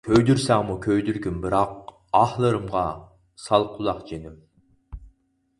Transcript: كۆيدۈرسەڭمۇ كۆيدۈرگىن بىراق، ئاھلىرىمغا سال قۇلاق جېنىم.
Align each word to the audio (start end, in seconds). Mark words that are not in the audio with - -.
كۆيدۈرسەڭمۇ 0.07 0.77
كۆيدۈرگىن 0.85 1.35
بىراق، 1.43 1.75
ئاھلىرىمغا 2.21 2.81
سال 3.47 3.69
قۇلاق 3.77 4.01
جېنىم. 4.11 4.41